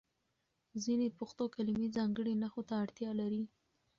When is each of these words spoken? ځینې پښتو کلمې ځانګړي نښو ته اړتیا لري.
ځینې 0.83 1.15
پښتو 1.17 1.43
کلمې 1.55 1.87
ځانګړي 1.95 2.33
نښو 2.41 2.61
ته 2.69 2.75
اړتیا 2.83 3.11
لري. 3.21 3.43